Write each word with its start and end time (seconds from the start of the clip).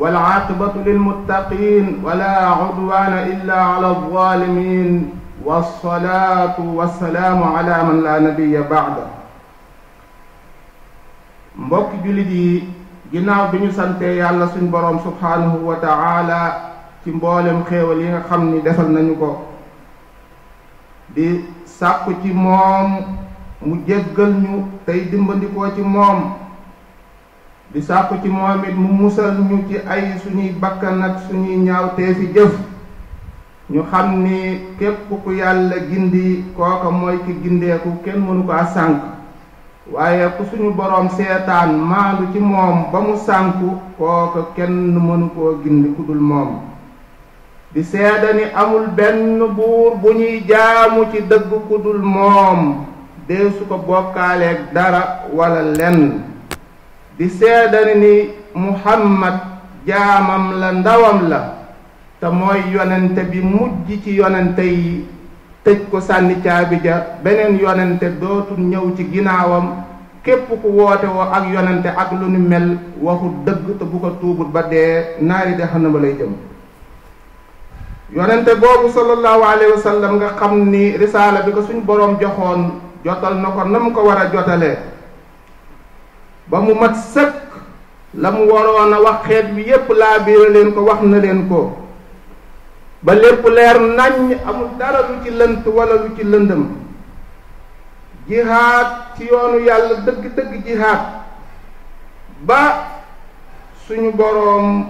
والعاقبة 0.00 0.72
للمتقين 0.88 1.86
ولا 2.04 2.36
عدوان 2.60 3.12
إلا 3.32 3.58
على 3.70 3.86
الظالمين 3.96 4.92
والصلاة 5.44 6.54
والسلام 6.78 7.38
على 7.56 7.76
من 7.88 7.96
لا 8.04 8.16
نبي 8.18 8.56
بعده 8.74 9.13
mbokki 11.62 11.96
jullit 12.04 12.30
yi 12.38 12.50
ginnaaw 13.12 13.44
bi 13.50 13.56
ñu 13.62 13.70
santee 13.78 14.12
yàlla 14.20 14.46
suñu 14.52 14.70
boroom 14.72 14.98
subhaanahu 15.06 15.66
wa 15.68 15.76
taala 15.84 16.40
ci 17.04 17.08
mboolem 17.16 17.58
xéewal 17.68 18.00
yi 18.02 18.08
nga 18.12 18.20
xam 18.28 18.42
ni 18.50 18.58
defal 18.64 18.88
nañu 18.94 19.14
ko 19.20 19.28
di 21.14 21.26
sàkku 21.78 22.10
ci 22.22 22.30
moom 22.44 22.88
mu 23.66 23.74
jéggal 23.86 24.32
ñu 24.44 24.54
tey 24.86 25.00
dimbandikoo 25.10 25.68
ci 25.76 25.82
moom 25.94 26.18
di 27.72 27.80
sàkku 27.88 28.14
ci 28.22 28.28
moom 28.36 28.64
it 28.68 28.74
mu 28.82 28.88
musal 29.00 29.30
ñu 29.48 29.56
ci 29.68 29.76
ay 29.92 30.02
suñuy 30.22 30.50
bakkan 30.62 30.96
ak 31.06 31.16
suñuy 31.30 31.56
ñaawtee 31.66 32.12
fi 32.18 32.26
jëf 32.34 32.52
ñu 33.72 33.80
xam 33.92 34.06
ni 34.24 34.36
képp 34.78 34.98
ku 35.22 35.30
yàlla 35.40 35.76
gindi 35.88 36.26
kooka 36.56 36.88
mooy 36.98 37.16
ki 37.24 37.32
gindeeku 37.42 37.88
kenn 38.04 38.20
mënu 38.26 38.42
kaa 38.48 38.66
sànk 38.74 38.98
waaye 39.92 40.24
ku 40.36 40.42
suñu 40.48 40.72
boroom 40.72 41.08
seetaan 41.12 41.76
maandu 41.76 42.32
ci 42.32 42.38
moom 42.40 42.88
ba 42.92 42.98
mu 43.04 43.16
sànku 43.26 43.68
kooka 43.98 44.40
kenn 44.56 44.96
mënu 45.06 45.28
koo 45.36 45.60
gindi 45.62 45.88
ku 45.96 46.02
moom 46.30 46.50
di 47.74 47.82
seeda 47.84 48.30
amul 48.56 48.86
benn 48.96 49.38
buur 49.56 49.92
bu 50.00 50.08
ñuy 50.16 50.40
jaamu 50.48 51.04
ci 51.12 51.18
dëgg 51.28 51.50
ku 51.68 51.74
dul 51.84 52.00
moom 52.00 52.86
deesu 53.28 53.64
ko 53.68 53.76
bokkaaleeg 53.78 54.72
dara 54.74 55.02
walla 55.36 55.62
lenn 55.76 56.22
di 57.18 57.28
seeda 57.28 57.84
ni 58.02 58.30
muhammad 58.54 59.36
jaamam 59.86 60.44
la 60.60 60.72
ndawam 60.72 61.28
la 61.28 61.40
te 62.20 62.26
mooy 62.32 62.60
yonente 62.72 63.20
bi 63.30 63.40
mujj 63.40 63.88
ci 64.02 64.10
yonente 64.16 64.62
yi 64.64 65.04
tëj 65.64 65.88
ko 65.88 66.00
sànni 66.00 66.36
caabi 66.44 66.76
ja 66.84 67.16
beneen 67.24 67.56
yonente 67.58 68.04
dootul 68.20 68.60
ñëw 68.60 68.84
ci 68.96 69.02
ginnaawam 69.12 69.66
képp 70.24 70.48
ku 70.62 70.68
woote 70.76 71.06
woo 71.08 71.24
ak 71.24 71.44
yonente 71.48 71.88
ak 71.88 72.12
lu 72.20 72.26
nu 72.28 72.38
mel 72.38 72.76
waxu 73.00 73.32
dëgg 73.46 73.78
te 73.78 73.84
bu 73.84 73.98
ko 74.00 74.10
tuubul 74.20 74.48
ba 74.52 74.62
dee 74.62 75.16
naari 75.20 75.56
jahannama 75.56 75.98
lay 75.98 76.14
jëm 76.20 76.32
yonente 78.14 78.52
boobu 78.60 78.88
sallallahu 78.92 79.42
alayhi 79.42 79.72
wa 79.72 80.10
nga 80.12 80.28
xam 80.40 80.68
ni 80.70 80.96
risaala 80.98 81.40
bi 81.42 81.52
ko 81.52 81.62
suñu 81.62 81.80
boroom 81.80 82.18
joxoon 82.20 82.80
jotal 83.04 83.34
na 83.40 83.48
ko 83.50 83.64
na 83.64 83.78
mu 83.78 83.92
ko 83.92 84.04
war 84.04 84.18
a 84.20 84.30
jotale 84.32 84.76
ba 86.50 86.60
mu 86.60 86.74
mat 86.74 86.94
sëkk 86.94 87.36
la 88.20 88.30
mu 88.30 88.44
waroon 88.52 88.92
a 88.92 89.00
wax 89.02 89.18
xeet 89.28 89.46
bi 89.56 89.62
yépp 89.62 89.88
laa 89.96 90.18
biira 90.26 90.48
leen 90.48 90.72
ko 90.74 90.80
wax 90.84 91.00
na 91.02 91.18
leen 91.18 91.48
ko 91.48 91.83
ba 93.04 93.12
lepp 93.14 93.44
leer 93.52 93.76
nañ 93.80 94.32
amul 94.48 94.80
dara 94.80 95.04
lu 95.12 95.20
ci 95.24 95.30
leunt 95.30 95.60
wala 95.68 95.94
lu 96.08 96.16
ci 96.16 96.24
leundum 96.24 96.72
jihad. 98.26 99.12
ci 99.16 99.28
yoonu 99.28 99.60
yalla 99.60 100.00
deug 100.08 100.24
deug 100.32 100.50
jihad 100.64 101.20
ba 102.48 102.88
suñu 103.84 104.10
borom 104.16 104.88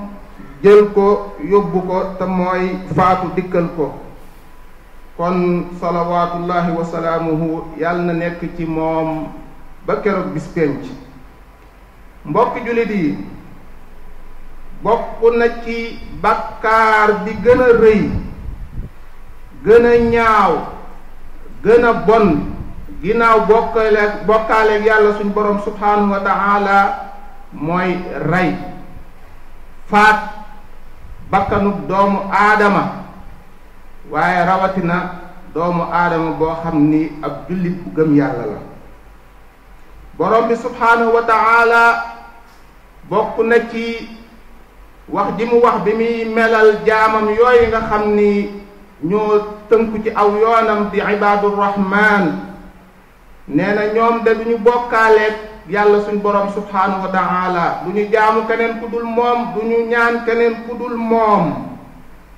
jël 0.63 0.95
ko 0.95 1.35
yobbu 1.43 1.83
ko 1.91 1.99
te 2.15 2.25
mooy 2.25 2.79
faatu 2.95 3.35
dikkal 3.35 3.67
ko 3.77 3.99
kon 5.19 5.67
salawatullahi 5.81 6.71
wa 6.71 6.85
salaamuhu 6.87 7.63
yàlla 7.83 8.13
na 8.13 8.13
nekk 8.15 8.47
ci 8.57 8.65
moom 8.65 9.27
ba 9.87 9.99
keroog 9.99 10.31
bis 10.31 10.47
penc 10.55 10.87
mbokk 12.25 12.63
julit 12.63 12.91
yi 12.91 13.19
bokku 14.85 15.33
na 15.33 15.65
ci 15.65 15.97
bakkar 16.21 17.25
bi 17.25 17.33
gëna 17.41 17.67
reuy 17.81 18.13
gëna 19.65 19.91
gën 20.05 20.07
a 20.07 20.11
ñaaw 20.13 20.53
gën 21.65 21.83
a 21.89 21.93
bon 22.07 22.27
ginnaaw 23.03 23.39
bokkaale 23.49 24.03
bokkaaleeg 24.29 24.83
yàlla 24.89 25.11
borom 25.37 25.59
subhanahu 25.67 26.13
wa 26.15 26.21
taala 26.29 26.77
moy 27.53 27.91
ray 28.33 28.51
faat 29.91 30.19
bakkanu 31.33 31.71
doomu 31.89 32.21
adama 32.49 32.83
waye 34.13 34.39
rawatina 34.49 34.97
doomu 35.55 35.85
adama 36.03 36.31
bo 36.41 36.49
xamni 36.63 37.03
ab 37.27 37.35
julit 37.49 37.77
bu 37.85 37.89
gëm 37.97 38.11
yalla 38.21 38.45
la 38.53 38.61
borom 40.21 40.45
bi 40.49 40.57
subhanahu 40.57 41.13
wa 41.17 41.25
taala 41.33 41.83
bokku 43.11 43.41
na 43.49 43.59
ci 43.73 43.85
wax 45.09 45.37
ji 45.37 45.45
mu 45.45 45.61
wax 45.61 45.85
bi 45.85 45.93
muy 45.95 46.25
melal 46.33 46.81
jaamam 46.87 47.29
yooyu 47.29 47.69
nga 47.69 47.81
xam 47.89 48.17
ni 48.17 48.49
ñoo 49.03 49.33
tënku 49.69 49.97
ci 50.05 50.11
aw 50.15 50.29
yoonam 50.43 50.89
di 50.93 50.99
ibaadu 51.01 51.53
rahmaan 51.55 52.25
nee 53.49 53.73
na 53.75 53.93
ñoom 53.95 54.25
de 54.25 54.33
du 54.35 54.57
bokkaaleeg 54.65 55.35
yàlla 55.69 55.99
suñ 56.05 56.23
borom 56.23 56.49
subhaanahu 56.57 57.03
wa 57.05 57.11
taala 57.13 57.85
ñu 57.87 58.03
jaamu 58.13 58.47
keneen 58.49 58.81
ku 58.81 58.87
dul 58.89 59.05
moom 59.05 59.53
du 59.55 59.61
ñaan 59.69 60.25
keneen 60.25 60.55
ku 60.67 60.75
dul 60.77 60.97
moom 60.97 61.69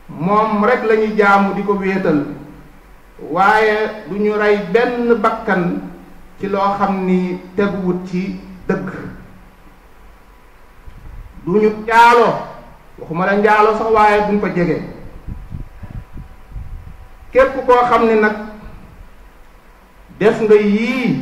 moom 0.09 0.65
rek 0.67 0.83
la 0.85 0.95
jaamu 1.19 1.55
di 1.55 1.63
ko 1.63 1.73
wéetal 1.79 2.25
waaye 3.31 3.77
du 4.11 4.33
rey 4.35 4.59
benn 4.75 5.15
bakkan 5.23 5.81
ci 6.41 6.49
loo 6.49 6.75
xam 6.79 7.07
ni 7.07 7.39
teguwut 7.57 8.07
ci 8.11 8.41
dëgg 8.69 8.91
du 11.47 11.61
ñu 11.63 11.71
waxuma 12.99 13.27
la 13.27 13.37
njaalo 13.37 13.77
sax 13.77 13.89
waaye 13.93 14.21
duñ 14.27 14.41
fa 14.41 14.49
jege 14.57 14.83
képp 17.33 17.57
koo 17.67 17.85
xam 17.89 18.07
ne 18.09 18.15
nag 18.21 18.37
def 20.21 20.41
nga 20.41 20.55
yii 20.55 21.21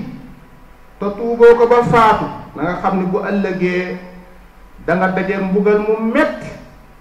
te 0.99 1.07
tuuboo 1.19 1.55
ko 1.59 1.67
ba 1.67 1.83
faatu 1.93 2.25
na 2.55 2.63
nga 2.63 2.75
xam 2.83 2.95
ne 2.99 3.05
bu 3.13 3.19
ëllëgee 3.31 3.99
da 4.87 4.93
nga 4.95 5.07
daje 5.19 5.37
mbugal 5.43 5.79
mu 5.87 5.93
metti 6.15 6.49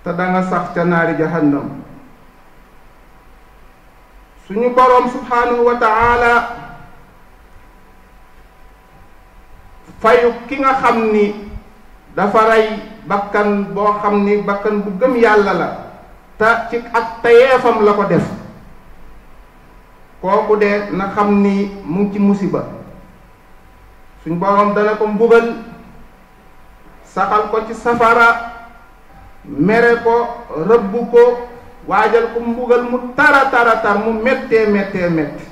te 0.04 0.12
da 0.18 0.24
nga 0.34 0.42
sax 0.50 0.66
ca 0.76 0.84
naari 0.86 1.14
jahannam 1.22 1.70
suñu 4.48 4.70
borom 4.76 5.08
subhanahu 5.14 5.66
wa 5.70 5.78
ta'ala 5.80 6.34
fayu 10.02 10.34
ki 10.50 10.56
nga 10.60 10.74
xam 10.82 11.12
ni 11.14 11.52
dafa 12.18 12.42
rey 12.50 12.93
bakkan 13.03 13.75
boo 13.75 13.91
xam 14.00 14.24
ni 14.24 14.40
bakkan 14.40 14.80
bu 14.80 14.96
gëm 14.96 15.14
yàlla 15.19 15.53
la 15.53 15.69
ta 16.40 16.72
ci 16.72 16.80
ak 16.80 17.19
tayeefam 17.19 17.84
la 17.84 17.91
ko 18.00 18.03
def 18.08 18.24
kooku 20.24 20.56
de 20.56 20.88
na 20.96 21.12
xam 21.12 21.44
ni 21.44 21.68
mu 21.84 22.08
ci 22.12 22.19
musiba 22.19 22.63
suñ 24.24 24.40
boroom 24.40 24.72
dana 24.72 24.96
ko 24.96 25.03
mbugal 25.08 25.52
saxal 27.03 27.52
ko 27.52 27.68
ci 27.68 27.75
safara 27.75 28.56
mere 29.44 30.00
ko 30.00 30.16
rëbb 30.63 30.94
ko 31.12 31.24
waajal 31.92 32.31
ko 32.31 32.40
mbugal 32.40 32.88
mu 32.88 33.12
tara 33.19 33.52
tara 33.52 33.84
tar 33.84 34.00
mu 34.00 34.16
méttee 34.24 34.72
méttee 34.72 35.12
métti 35.12 35.44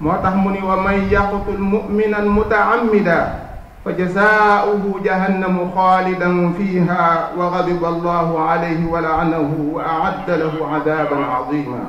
moo 0.00 0.16
tax 0.24 0.32
mu 0.32 0.48
ni 0.48 0.64
wa 0.64 0.80
man 0.80 0.96
yaqtul 1.12 1.60
muminan 1.60 2.24
mutaamida 2.24 3.51
فجزاؤه 3.84 5.00
جهنم 5.04 5.70
خالدا 5.74 6.52
فيها 6.58 7.28
وغضب 7.36 7.84
الله 7.84 8.42
عليه 8.48 8.86
ولعنه 8.86 9.54
واعد 9.72 10.30
له 10.42 10.54
عذابا 10.74 11.24
عظيما 11.26 11.84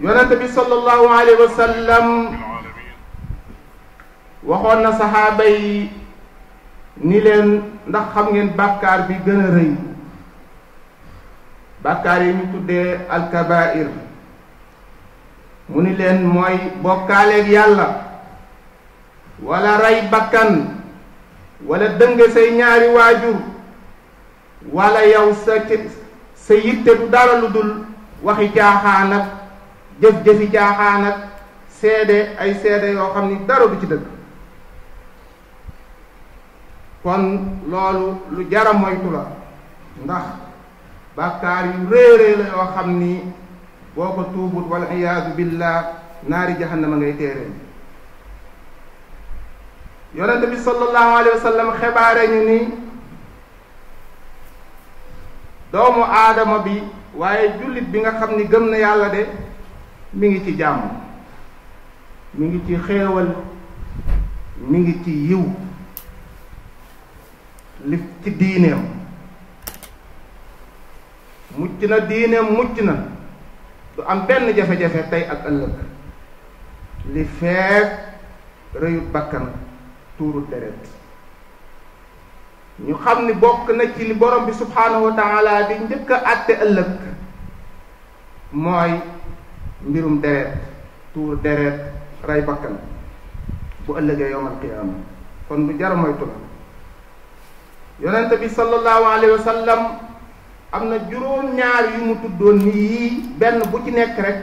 يونتبي 0.00 0.48
صلى 0.48 0.74
الله 0.74 1.10
عليه 1.16 1.36
وسلم 1.44 2.36
وخون 4.46 4.92
صحابي 4.98 5.90
نيلن 7.04 7.62
دا 7.88 8.00
خم 8.14 8.28
نين 8.36 8.46
بكار 8.58 9.00
بي 9.08 9.16
گنا 9.26 9.48
ري 9.56 9.76
بكار 11.84 12.22
يي 12.22 13.00
الكبائر 13.16 13.88
مونيلن 15.70 16.26
موي 16.26 16.58
بوكالك 16.82 17.48
يالا 17.48 18.07
wala 19.42 19.78
rey 19.82 20.02
bakkan 20.10 20.82
wala 21.62 21.94
dëng 21.94 22.18
say 22.34 22.54
ñaari 22.58 22.90
waajur 22.90 23.38
wala 24.70 25.06
yow 25.06 25.30
sa 25.34 25.62
sa 26.34 26.54
yitte 26.54 26.90
du 26.98 27.06
dara 27.10 27.38
lu 27.42 27.48
dul 27.54 27.70
waxi 28.22 28.48
caaxaan 28.50 29.12
ak 29.14 29.24
jëf-jëfi 30.02 30.50
caaxaan 30.52 31.30
seede 31.70 32.34
ay 32.38 32.54
seede 32.58 32.94
yoo 32.94 33.14
xam 33.14 33.26
ni 33.30 33.36
dara 33.46 33.66
bu 33.68 33.76
ci 33.80 33.86
dëgg 33.86 34.02
kon 37.02 37.22
loolu 37.70 38.18
lu 38.34 38.42
jara 38.50 38.72
moytu 38.74 39.10
la 39.14 39.24
ndax 40.04 40.26
bàkkaar 41.16 41.64
yu 41.78 41.82
réerée 41.90 42.34
la 42.42 42.44
yoo 42.50 42.66
xam 42.74 42.90
ni 42.98 43.22
boo 43.94 44.12
ko 44.18 44.22
tuubut 44.34 44.66
wala 44.70 44.86
iyaadu 44.94 45.36
billah 45.38 45.84
naari 46.28 46.54
jahannama 46.58 46.96
ngay 47.02 47.14
téeree 47.18 47.52
yonent 50.14 50.46
bi 50.48 50.56
sallallahu 50.56 51.10
alayhi 51.20 51.36
wa 51.36 51.44
sallam 51.44 51.68
xebaare 51.76 52.22
ñu 52.32 52.40
ni 52.48 52.58
doomu 55.72 56.02
aadama 56.04 56.58
bi 56.64 56.82
waaye 57.14 57.52
jullit 57.60 57.84
bi 57.92 57.98
nga 58.00 58.12
xam 58.16 58.36
ni 58.36 58.44
gëm 58.44 58.70
na 58.70 58.76
yàlla 58.78 59.08
de 59.10 59.26
mi 60.14 60.28
ngi 60.30 60.44
ci 60.44 60.56
jàmm 60.56 60.80
mi 62.34 62.46
ngi 62.46 62.60
ci 62.66 62.76
xéewal 62.86 63.34
mi 64.64 64.78
ngi 64.78 65.00
ci 65.04 65.10
yiw 65.28 65.44
li 67.84 68.02
ci 68.24 68.30
diineem 68.36 68.80
mucc 71.56 71.82
na 71.82 71.98
diineem 72.00 72.46
mucc 72.56 72.80
na 72.80 72.94
du 73.96 74.02
am 74.06 74.24
benn 74.26 74.54
jafe-jafe 74.56 75.08
tey 75.10 75.22
ak 75.28 75.44
ëllëg 75.48 75.74
li 77.12 77.24
feek 77.24 77.92
rëyut 78.80 79.12
bakkan 79.12 79.46
tuuru 80.18 80.42
deret 80.50 80.74
ñu 82.82 82.94
xam 83.02 83.26
ni 83.26 83.32
bokk 83.32 83.70
na 83.78 83.86
ci 83.94 84.02
li 84.04 84.14
borom 84.14 84.46
bi 84.46 84.52
subhanahu 84.52 85.06
wa 85.06 85.12
taala 85.14 85.66
di 85.70 85.74
njëkk 85.78 86.10
a 86.10 86.18
àtte 86.32 86.52
ëllëg 86.64 86.90
mooy 88.52 88.92
mbirum 89.88 90.18
deret 90.20 90.52
tuur 91.14 91.36
deret 91.42 91.78
rey 92.28 92.42
bakkan 92.42 92.74
bu 93.86 93.96
ëllëgee 94.00 94.30
yowmal 94.34 94.58
qiyaama 94.60 94.94
kon 95.48 95.66
bu 95.66 95.72
jar 95.78 95.94
moytu 95.96 96.26
la 96.30 96.36
yonente 98.04 98.34
bi 98.42 98.48
sallallahu 98.48 99.04
alayhi 99.14 99.32
wa 99.38 99.44
sallam 99.50 99.80
am 100.74 100.82
na 100.90 100.96
juróom 101.10 101.46
ñaar 101.56 101.84
yu 101.94 102.02
mu 102.10 102.14
tuddoon 102.22 102.56
ni 102.62 102.70
yii 102.92 103.22
benn 103.38 103.62
bu 103.70 103.78
ci 103.84 103.90
nekk 103.90 104.18
rek 104.26 104.38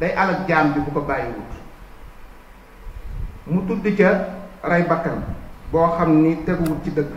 day 0.00 0.12
alag 0.14 0.46
jaam 0.48 0.72
bi 0.74 0.80
bu 0.84 0.90
ko 0.92 1.00
bàyyiwut 1.06 1.52
mu 3.46 3.60
tudd 3.66 3.82
ca 3.98 4.10
rey 4.62 4.86
bakkan 4.86 5.18
boo 5.74 5.90
xam 5.98 6.22
ni 6.22 6.38
teguwul 6.46 6.78
ci 6.86 6.90
dëgg 6.94 7.10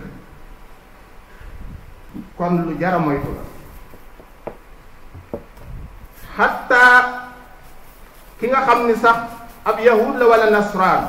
kon 2.37 2.65
lu 2.65 2.73
jara 2.81 2.97
moytu 2.97 3.29
la 3.29 3.43
xatta 6.35 6.83
ki 8.41 8.49
nga 8.49 8.65
xam 8.65 8.79
ni 8.89 8.95
sax 8.97 9.29
ab 9.61 9.77
yahud 9.77 10.17
la 10.17 10.25
wala 10.25 10.49
nasraan 10.49 11.05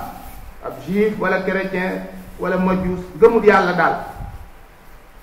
ab 0.60 0.76
juif 0.84 1.16
wala 1.16 1.40
chrétien 1.40 2.04
wala 2.36 2.60
majuus 2.60 3.00
gëmut 3.16 3.40
yàlla 3.48 3.72
daal 3.72 3.96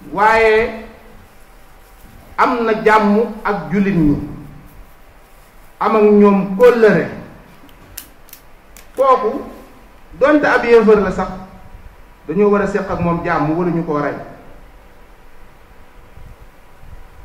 waaye 0.10 0.82
am 2.42 2.66
na 2.66 2.74
jàmm 2.82 3.16
ak 3.46 3.58
jullit 3.72 3.96
ñi 3.96 4.18
am 5.80 5.94
ak 5.96 6.04
ñoom 6.18 6.38
kóllëre 6.58 7.06
kooku 8.98 9.53
donte 10.20 10.46
ab 10.46 10.62
yéefar 10.64 11.02
la 11.02 11.12
sax 11.14 11.28
dañu 12.30 12.46
wara 12.50 12.68
sekk 12.70 12.86
ak 12.90 13.00
mom 13.02 13.22
jamm 13.26 13.50
wala 13.58 13.72
ñu 13.74 13.84
ko 13.84 13.98
ray 13.98 14.14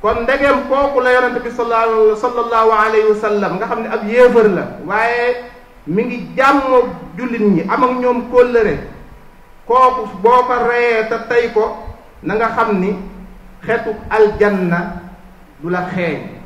kon 0.00 0.22
ndegem 0.24 0.64
koku 0.68 1.00
la 1.00 1.10
yaronte 1.12 1.40
bi 1.44 1.50
sallallahu 1.52 2.72
alaihi 2.72 3.12
alayhi 3.12 3.42
wa 3.42 3.48
nga 3.56 3.66
xamni 3.68 3.86
ab 3.92 4.02
yéefar 4.08 4.46
la 4.48 4.62
waye 4.88 5.44
mi 5.86 6.02
ngi 6.04 6.18
jamm 6.36 6.60
jullit 7.16 7.42
ñi 7.44 7.62
am 7.68 7.82
ak 7.84 7.92
ñom 8.00 8.18
ko 8.32 8.42
leere 8.42 8.88
koku 9.68 10.08
boko 10.24 10.54
ta 11.08 11.28
tay 11.28 11.52
ko 11.52 11.76
na 12.22 12.34
nga 12.34 12.48
xamni 12.56 12.90
ni 12.96 13.74
al 14.10 14.32
janna 14.40 14.78
du 15.60 15.68
la 15.68 15.84
xeeñ 15.92 16.40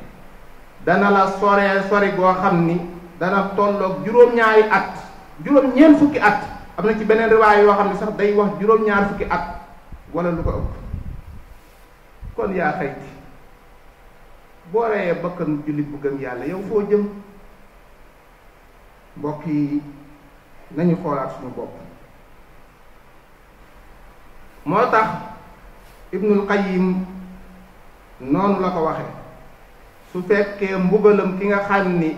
dana 0.84 1.10
la 1.10 1.30
sore 1.38 1.86
sore 1.88 2.16
go 2.18 2.34
xamni 2.34 2.74
ni 2.74 2.80
dana 3.20 3.48
tollok 3.56 4.02
jurom 4.04 4.34
ñaari 4.34 4.66
at 4.68 5.01
juróom 5.44 5.72
ñeent 5.74 5.98
fukki 5.98 6.18
at 6.22 6.38
am 6.78 6.86
na 6.86 6.94
ci 6.98 7.04
beneen 7.04 7.30
riwaay 7.30 7.62
yoo 7.62 7.74
xam 7.74 7.88
ne 7.88 7.98
sax 7.98 8.16
day 8.16 8.32
wax 8.32 8.58
juróom 8.60 8.84
ñaar 8.86 9.08
fukki 9.10 9.24
at 9.30 9.44
wala 10.14 10.30
lu 10.30 10.42
ko 10.42 10.50
ëpp 10.50 12.36
kon 12.36 12.54
yaa 12.54 12.72
xayti 12.78 13.08
boo 14.72 14.84
reyee 14.88 15.18
bakkan 15.22 15.62
jullit 15.66 15.86
bu 15.90 15.98
gëm 16.02 16.20
yàlla 16.20 16.46
yow 16.46 16.62
foo 16.68 16.82
jëm 16.90 17.08
mbokk 19.16 19.46
yi 19.46 19.82
nañu 20.76 20.96
xoolaat 21.02 21.30
suñu 21.36 21.52
bopp 21.56 21.72
moo 24.64 24.90
tax 24.90 25.08
ibnul 26.12 26.46
qayyim 26.46 27.04
noonu 28.20 28.60
la 28.60 28.70
ko 28.70 28.84
waxe 28.84 29.04
su 30.12 30.22
fekkee 30.22 30.76
mbugalam 30.78 31.38
ki 31.38 31.46
nga 31.46 31.58
xam 31.66 31.98
ni 31.98 32.16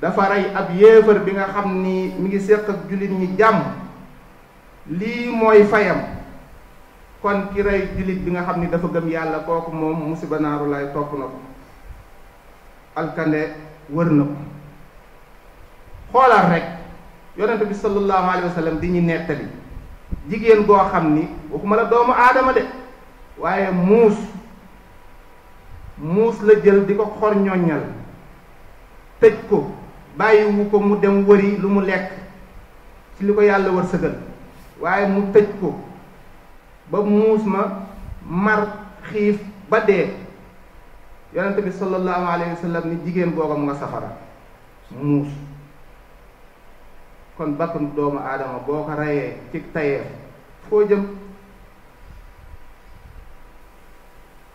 dafa 0.00 0.22
ray 0.28 0.44
ab 0.52 0.68
yéefar 0.76 1.24
bi 1.24 1.32
nga 1.32 1.48
xam 1.56 1.80
ni 1.80 2.12
mi 2.20 2.28
ngi 2.28 2.40
séq 2.40 2.68
ak 2.68 2.78
julit 2.88 3.10
ñi 3.10 3.32
jàmm 3.38 3.64
lii 4.90 5.32
mooy 5.32 5.64
fayam 5.64 6.00
kon 7.22 7.48
ki 7.54 7.62
ray 7.62 7.88
julit 7.96 8.20
bi 8.20 8.30
nga 8.32 8.44
xam 8.44 8.60
ni 8.60 8.68
dafa 8.68 8.86
gëm 8.88 9.08
yàlla 9.08 9.38
kooku 9.48 9.72
moom 9.72 10.08
musiba 10.12 10.38
naaru 10.38 10.68
lay 10.70 10.84
topp 10.92 11.12
na 11.16 11.26
ko 11.32 11.38
alkande 12.96 13.50
wër 13.88 14.06
ko 14.06 14.26
xoolal 16.12 16.44
rek 16.52 16.64
yonente 17.38 17.64
bi 17.66 17.74
sallallahu 17.74 18.28
alayhi 18.28 18.46
wasallam 18.52 18.76
di 18.80 18.88
ñu 18.88 19.00
nettali 19.00 19.46
jigéen 20.28 20.64
goo 20.66 20.76
xam 20.92 21.14
ni 21.14 21.28
waxuma 21.50 21.76
la 21.76 21.84
doomu 21.84 22.12
aadama 22.12 22.52
de 22.52 22.62
waaye 23.40 23.70
muus 23.72 24.16
muus 25.96 26.36
la 26.44 26.54
jël 26.60 26.84
di 26.84 26.94
ko 26.96 27.16
xor 27.18 27.34
ñoññal 27.36 27.80
tëj 29.20 29.34
ko 29.48 29.72
bàyyiwu 30.16 30.64
ko 30.72 30.76
mu 30.80 30.96
dem 30.96 31.24
wëri 31.28 31.58
lu 31.60 31.68
mu 31.68 31.80
lekk 31.84 32.06
ci 33.16 33.20
li 33.26 33.32
ko 33.36 33.40
yàlla 33.42 33.70
war 33.76 33.86
sëgal 33.92 34.14
waaye 34.82 35.06
mu 35.12 35.20
tëj 35.32 35.48
ko 35.60 35.68
ba 36.90 36.98
muus 37.08 37.44
ma 37.44 37.62
mar 38.24 38.60
xiif 39.12 39.38
ba 39.70 39.78
dee 39.86 40.06
yonente 41.34 41.60
bi 41.66 41.72
sallallahu 41.72 42.26
alayhi 42.34 42.52
wa 42.54 42.60
sallam 42.64 42.84
ni 42.88 42.96
jigéen 43.04 43.30
booga 43.34 43.54
mu 43.54 43.64
nga 43.68 43.74
safara 43.74 44.10
muus 45.02 45.28
kon 47.36 47.52
bakkan 47.58 47.92
doomu 47.96 48.18
aadama 48.18 48.58
boo 48.66 48.84
ko 48.88 48.92
reyee 49.00 49.36
ci 49.52 49.60
tayeef 49.74 50.06
foo 50.70 50.82
jëm 50.88 51.02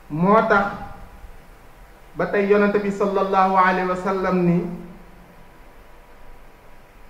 moo 0.10 0.42
tax 0.50 0.66
ba 2.18 2.26
tey 2.32 2.50
yonente 2.50 2.80
bi 2.84 2.92
sallallahu 2.92 3.54
alayhi 3.58 3.90
wa 3.90 3.96
sallam 4.02 4.38
ni 4.46 4.58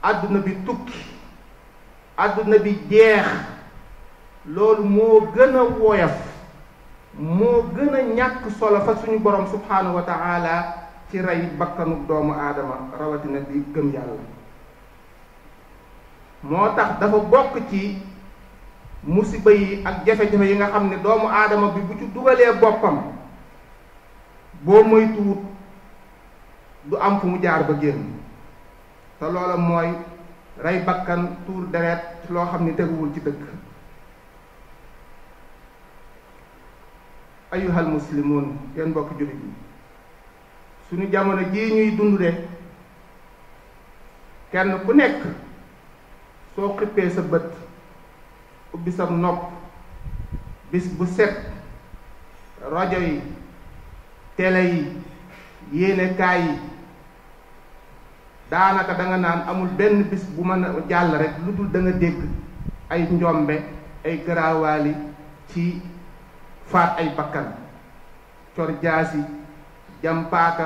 aduna 0.04 0.42
bi 0.42 0.58
tukki 0.66 1.00
aduna 2.18 2.58
bi 2.60 2.74
jeex 2.90 3.26
loolu 4.50 4.84
moo 4.84 5.32
gën 5.34 5.56
a 5.56 5.64
woyof 5.64 6.16
moo 7.18 7.62
gën 7.76 7.94
a 7.96 8.02
ñàkk 8.02 8.50
solo 8.60 8.80
fa 8.82 8.96
suñu 8.98 9.20
borom 9.20 9.48
subhanahu 9.48 9.96
wa 9.96 10.02
taala 10.02 10.76
ci 11.12 11.22
rey 11.22 11.42
bakkanu 11.58 12.06
doomu 12.08 12.34
aadama 12.34 12.90
rawatina 13.00 13.40
bi 13.40 13.64
gëm 13.74 13.94
yàlla 13.94 14.26
moo 16.44 16.76
tax 16.76 17.00
dafa 17.00 17.18
bokk 17.20 17.62
ci 17.70 18.02
musiba 19.04 19.52
yi 19.52 19.82
ak 19.86 20.06
jafe-jafe 20.06 20.46
yi 20.50 20.56
nga 20.56 20.72
xam 20.74 20.90
doomu 21.04 21.28
aadama 21.28 21.68
bi 21.76 21.82
bu 21.82 21.94
ci 22.00 22.08
dugalee 22.14 22.58
boppam 22.60 23.14
boo 24.64 24.84
moytuwut 24.84 25.40
du 26.84 26.98
am 26.98 27.20
fu 27.20 27.28
mu 27.28 27.38
jaar 27.42 27.64
ba 27.68 27.74
génn 27.80 28.21
te 29.22 29.26
loola 29.32 29.56
mooy 29.58 29.90
rey 30.64 30.80
bakkan 30.86 31.28
tuur 31.46 31.68
deret 31.72 32.04
loo 32.34 32.46
xam 32.52 32.64
ni 32.66 32.74
teguwul 32.76 33.14
ci 33.14 33.20
dëkk 33.20 33.44
ayuhal 37.52 37.86
muslimoon 37.96 38.48
yéen 38.76 38.90
mbokki 38.90 39.16
jullit 39.20 39.42
yi 39.46 39.52
suñu 40.90 41.12
jamono 41.12 41.42
jii 41.54 41.74
ñuy 41.74 41.92
dund 41.98 42.18
de 42.20 42.32
kenn 44.52 44.80
ku 44.86 44.94
nekk 44.94 45.22
soo 46.56 46.76
xippee 46.78 47.10
sa 47.10 47.22
bët 47.22 47.46
ubbi 48.74 48.92
sam 48.92 49.22
nopp 49.22 49.42
bis 50.72 50.88
bu 50.98 51.06
set 51.06 51.36
rajo 52.74 52.98
yi 53.02 53.22
télé 54.38 54.62
yi 54.74 54.82
yéenekaay 55.74 56.42
yi 56.48 56.71
daanaka 58.52 58.94
danga 59.00 59.18
naan 59.18 59.42
amul 59.48 59.72
benn 59.80 60.12
bis 60.12 60.24
bu 60.36 60.44
mën 60.44 60.64
a 60.66 60.70
jàll 60.90 61.16
rek 61.18 61.34
lu 61.46 61.52
dul 61.56 61.72
da 61.72 61.92
dégg 62.00 62.18
ay 62.90 63.08
njombe 63.12 63.56
ay 64.06 64.16
garaawaali 64.28 64.94
ci 65.50 65.82
faat 66.66 66.92
ay 67.00 67.10
bakkan 67.18 67.48
cor 68.56 68.70
jaasi 68.84 69.24
jam 70.04 70.28
paaka 70.32 70.66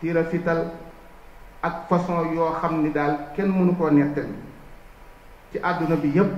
tira 0.00 0.22
fital 0.24 0.58
ak 1.62 1.88
façon 1.88 2.34
yoo 2.34 2.52
xam 2.60 2.82
ni 2.82 2.92
daal 2.92 3.12
kenn 3.34 3.48
mënu 3.50 3.72
koo 3.78 3.90
nettali 3.90 4.34
ci 5.50 5.58
àdduna 5.68 5.96
bi 6.02 6.08
yépp 6.14 6.32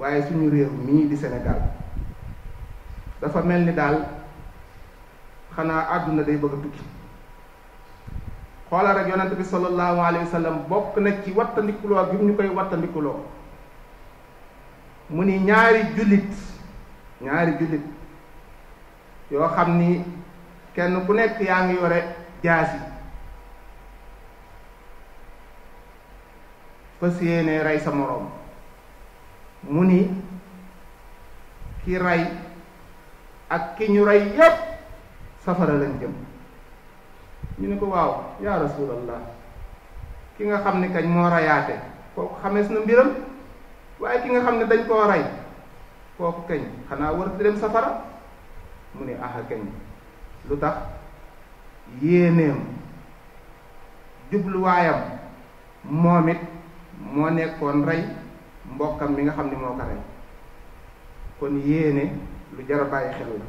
waaye 0.00 0.22
suñu 0.26 0.50
réew 0.50 0.70
mii 0.86 1.08
di 1.08 1.16
senegal 1.16 1.60
dafa 3.20 3.40
mel 3.42 3.60
ni 3.64 3.72
daal 3.72 3.96
xanaa 5.56 5.86
àdduna 5.94 6.22
day 6.24 6.36
bëgg 6.36 6.54
a 6.54 6.62
tukki 6.62 6.80
xoolal 8.72 8.96
rek 8.96 9.08
yonent 9.10 9.34
bi 9.36 9.44
sallallahu 9.44 9.98
alayhi 10.00 10.24
wa 10.24 10.30
sallam 10.32 10.56
bokk 10.68 10.96
na 10.96 11.10
ci 11.22 11.30
wattandikuloo 11.36 12.06
bi 12.10 12.16
ñu 12.26 12.36
koy 12.36 12.48
wattandikuloo 12.56 13.18
mu 15.12 15.22
ni 15.24 15.34
ñaari 15.46 15.80
julit 15.94 16.32
ñaari 17.22 17.52
julit 17.60 17.84
yoo 19.30 19.48
xam 19.54 19.76
ni 19.78 20.04
kenn 20.74 21.04
ku 21.06 21.12
nekk 21.12 21.36
yaa 21.48 21.60
ngi 21.64 21.74
yore 21.80 21.98
jaas 22.44 22.70
yi 22.74 22.80
fas 26.98 27.16
yéene 27.20 27.62
rey 27.62 27.78
sa 27.78 27.90
morom 27.90 28.24
mu 29.72 29.82
ni 29.84 30.00
ki 31.84 31.98
ray 31.98 32.22
ak 33.50 33.64
ki 33.76 33.92
ñu 33.92 34.04
ray 34.04 34.20
yépp 34.38 34.56
safara 35.44 35.74
lañ 35.74 35.92
jëm 36.00 36.14
ñu 37.62 37.68
ne 37.70 37.76
ko 37.78 37.86
waaw 37.94 38.10
yaa 38.42 38.58
rasulallah 38.58 39.22
ki 40.36 40.42
nga 40.50 40.58
xam 40.66 40.80
ne 40.82 40.90
kañ 40.90 41.06
moo 41.06 41.30
rayaate 41.30 41.74
kooku 42.14 42.34
xamees 42.42 42.68
na 42.74 42.80
mbiram 42.82 43.10
waaye 44.02 44.18
ki 44.22 44.28
nga 44.32 44.42
xam 44.46 44.56
ne 44.58 44.64
dañ 44.66 44.82
koo 44.88 45.06
rey 45.10 45.24
kooku 46.18 46.42
kañ 46.50 46.62
xanaa 46.90 47.14
war 47.16 47.28
di 47.38 47.42
dem 47.44 47.56
safara 47.62 47.90
mu 48.94 49.04
ne 49.06 49.14
aha 49.22 49.40
kañ 49.48 49.62
lu 50.50 50.54
tax 50.58 50.74
yéeneem 52.02 52.58
jubluwaayam 54.32 55.00
moom 55.84 56.28
it 56.28 56.40
moo 57.12 57.30
nekkoon 57.30 57.84
rey 57.86 58.02
mbokkam 58.74 59.14
mi 59.14 59.22
nga 59.22 59.34
xam 59.38 59.48
ne 59.50 59.56
moo 59.56 59.74
ko 59.78 59.84
rey 59.90 60.00
kon 61.38 61.54
yéene 61.68 62.04
lu 62.58 62.62
jar 62.66 62.82
xel 62.90 63.30
la 63.38 63.44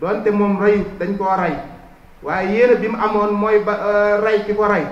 donte 0.00 0.28
moom 0.32 0.56
rey 0.62 0.76
dañ 0.98 1.18
koo 1.18 1.36
rey 1.36 1.75
waaye 2.22 2.56
yéene 2.56 2.76
bi 2.80 2.88
mu 2.88 2.96
amoon 2.96 3.32
mooy 3.34 3.58
ba 3.60 3.74
euh, 3.84 4.20
rey 4.24 4.44
ki 4.44 4.52
ko 4.54 4.64
rey 4.64 4.86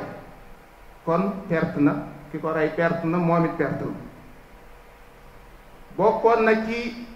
kon 1.06 1.22
perte 1.48 1.80
na 1.80 1.92
ki 2.30 2.38
ko 2.38 2.52
rey 2.52 2.68
perte 2.76 3.04
na 3.06 3.16
moo 3.16 3.42
it 3.44 3.56
perte 3.56 3.82
na 3.84 3.96
bokkoon 5.96 6.44
na 6.44 6.52
ci 6.66 7.06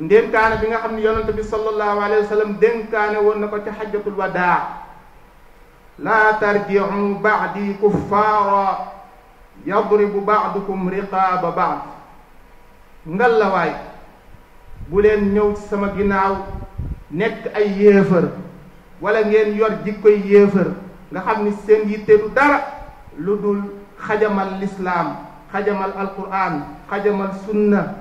ndénkaane 0.00 0.60
bi 0.60 0.66
nga 0.68 0.78
xam 0.78 0.94
ne 0.94 1.00
yonente 1.02 1.32
bi 1.32 1.42
sallallahu 1.42 1.98
alayhi 1.98 2.34
wa 2.34 2.44
dénkaane 2.60 3.18
woon 3.22 3.40
na 3.40 3.46
ko 3.48 3.58
ci 3.64 3.70
xajjatul 3.70 4.14
wadaa 4.14 4.86
laa 5.98 6.34
tarji'u 6.38 7.18
ba'di 7.20 7.74
baax 8.10 8.78
yadribu 9.66 10.20
ba'dukum 10.20 10.88
riqaaba 10.88 11.50
ba'd 11.50 11.80
ngallawaay 13.06 13.70
bu 14.88 15.00
leen 15.02 15.34
ñëw 15.34 15.54
ci 15.56 15.62
sama 15.68 15.88
ginnaaw 15.96 16.46
nekk 17.10 17.50
ay 17.54 17.66
yéefër 17.74 18.28
wala 19.00 19.22
ngeen 19.24 19.54
yor 19.56 19.70
koy 20.02 20.18
yéefër 20.22 20.68
nga 21.12 21.20
xam 21.20 21.44
ni 21.44 21.52
seen 21.66 21.88
yitte 21.88 22.18
du 22.18 22.28
dara 22.34 22.60
lu 23.18 23.36
dul 23.38 23.62
xajamal 23.98 24.58
lislaam 24.60 25.16
xajamal 25.52 25.92
alquran 25.96 26.62
xajamal 26.90 27.30
sunna 27.46 27.94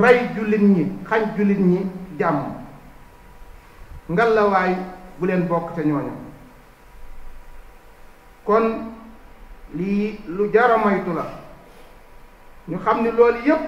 rey 0.00 0.28
jullit 0.36 0.60
ñi 0.62 0.84
xañ 1.08 1.22
jullit 1.36 1.58
ñi 1.60 1.86
jàmm 2.18 2.54
ngalawaay 4.10 4.76
bu 5.18 5.26
leen 5.26 5.48
bokk 5.48 5.74
ca 5.76 5.82
ñooñu 5.82 6.12
kon 8.44 8.92
lii 9.74 10.20
lu 10.26 10.46
jara 10.52 10.76
la 11.14 11.24
ñu 12.68 12.78
xam 12.84 13.02
ni 13.02 13.10
lool 13.10 13.34
yépp 13.46 13.60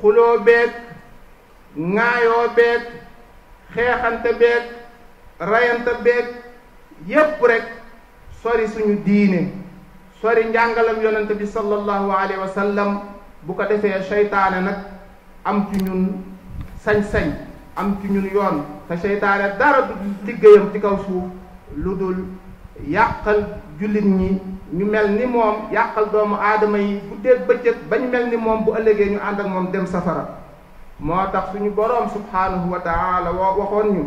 xuloo 0.00 0.38
beeg 0.40 0.70
ŋaayoo 1.76 2.48
beeg 2.56 2.82
xeexante 3.74 4.32
beeg 4.38 4.79
rayante 5.40 5.92
beeg 6.04 6.28
yépp 7.08 7.40
rekk 7.40 7.66
sori 8.44 8.68
suñu 8.68 9.00
diine 9.04 9.40
sori 10.20 10.44
njàngalam 10.48 11.00
yonent 11.02 11.32
bi 11.32 11.46
sallallahu 11.46 12.12
alayhi 12.12 12.40
wa 12.40 12.48
sallam 12.54 12.90
bu 13.42 13.54
ko 13.56 13.64
defee 13.64 14.04
seytaane 14.08 14.60
nag 14.64 14.76
am 15.44 15.68
ci 15.72 15.80
ñun 15.82 16.20
sañ-sañ 16.84 17.32
am 17.76 17.96
ci 18.02 18.08
ñun 18.12 18.28
yoon 18.32 18.64
te 18.88 18.96
seytaane 18.96 19.56
dara 19.58 19.82
du 19.88 19.94
liggéeyam 20.26 20.68
ci 20.72 20.80
kaw 20.80 20.96
suuf 21.08 21.24
lu 21.76 21.96
dul 21.96 22.16
yàqal 22.86 23.46
jullit 23.80 24.04
ñi 24.04 24.38
ñu 24.72 24.84
mel 24.86 25.08
ni 25.16 25.24
moom 25.26 25.72
yàqal 25.72 26.10
doomu 26.12 26.36
aadama 26.36 26.78
yi 26.78 27.00
guddeeg 27.08 27.46
bëccëg 27.48 27.76
ba 27.88 27.96
ñu 27.96 28.08
mel 28.10 28.28
ni 28.28 28.36
moom 28.36 28.64
bu 28.64 28.74
ëllëgee 28.76 29.10
ñu 29.16 29.18
ànd 29.20 29.40
ak 29.40 29.46
moom 29.46 29.70
dem 29.70 29.86
safara 29.86 30.28
moo 30.98 31.24
tax 31.32 31.52
suñu 31.52 31.70
boroom 31.70 32.10
subhaanahu 32.12 32.70
wa 32.72 32.80
taala 32.80 33.30
waxoon 33.32 33.88
ñu 33.92 34.04